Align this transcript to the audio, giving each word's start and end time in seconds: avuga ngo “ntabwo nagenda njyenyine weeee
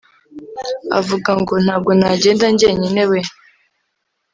avuga 0.99 1.31
ngo 1.41 1.53
“ntabwo 1.63 1.91
nagenda 1.99 2.45
njyenyine 2.53 3.01
weeee 3.09 3.33